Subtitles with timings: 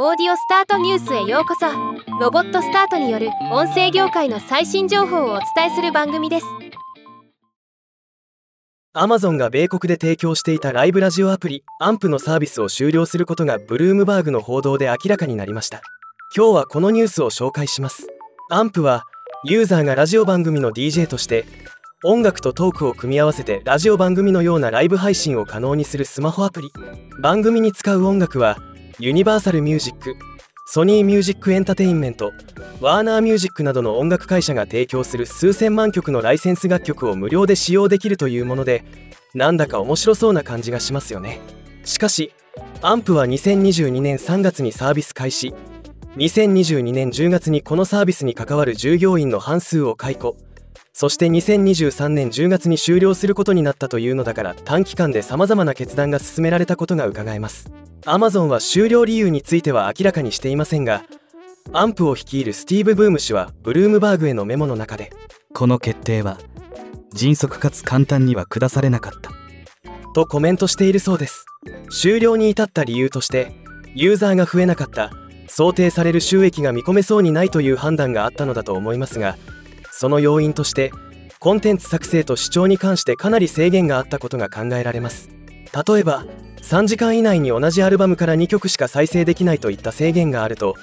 [0.00, 1.66] オーディオスタートニュースへようこそ。
[2.20, 6.46] ロボットスタートによる音声業界の最新情報をお伝えする番組です。
[8.92, 15.82] アマゾンが米国で提供していたライブラジオアプリアンプのサービスを終了することがブルームバーグの報道で明らかになりました。
[16.32, 18.06] 今日はこのニュースを紹介します。
[18.50, 19.02] アンプは
[19.42, 21.44] ユーザーがラジオ番組の DJ として
[22.04, 26.70] 音楽とトークを組み合わせてラジオ番組のようなライブ配信を可能にするスマホアプリ。
[27.20, 28.58] 番組に使う音楽は
[29.00, 30.16] ユニバーサルミュージック
[30.66, 32.32] ソニーミュージックエンタテインメント
[32.80, 38.84] ワーナーミュージックなどの音楽会社が提供する数千万曲のライセンス楽曲を無料で使用できるというもので
[39.34, 41.38] なんだか面白そうな感じがしますよね。
[41.84, 42.32] しかし
[42.82, 45.54] Ampは2022年3月にサービス開始。
[46.16, 50.36] 2022年10月にこのサービスに関わる従業員の半数を解雇。
[50.92, 57.70] そして2023年10月に終了することになったというのだから短期間で様々な決断が進められたことがうかがえます。
[58.02, 61.04] Amazon は終了理由については明らかにしていませんが
[61.72, 65.12] アンプを率いるスティーブ・ブーム氏はブルームバーグへのメモの中で
[65.52, 66.38] この決定は
[67.12, 69.30] 迅速かつ簡単には下されなかった。
[70.14, 71.44] とコメントしているそうです。
[71.90, 73.52] 終了に至った理由として
[73.94, 75.10] ユーザーが増えなかった
[75.48, 79.36] 想定される収益が見込めそうにないという判断があったのだと思いますが
[79.90, 80.92] その要因として
[81.40, 85.28] コンテンツ作成と視聴に関してかなり制限があったことが考えられます。
[85.86, 86.24] 例えば
[86.62, 90.74] 3時間以内に同じアルバムから2曲しか再生できないといった制限があると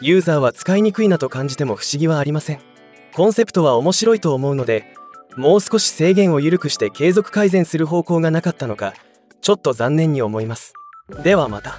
[0.00, 2.60] ユーザーは使いにくいなと感じても不思議はありません。
[3.14, 4.94] コンセプトは面白いと思うので
[5.36, 8.94] もう少し制限を緩くして継続改善する方向がなかったのか
[9.42, 10.72] ちょっと残念に思います。
[11.22, 11.78] ではまた。